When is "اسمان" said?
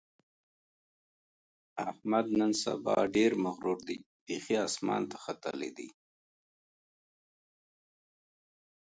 4.67-5.01